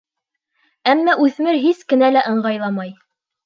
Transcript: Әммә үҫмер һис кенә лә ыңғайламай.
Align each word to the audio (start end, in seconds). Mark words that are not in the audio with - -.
Әммә 0.93 1.15
үҫмер 1.27 1.61
һис 1.67 1.87
кенә 1.95 2.13
лә 2.19 2.27
ыңғайламай. 2.33 2.95